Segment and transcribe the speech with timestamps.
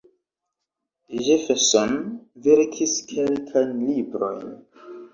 [1.25, 1.91] Jefferson
[2.49, 4.51] verkis kelkajn librojn.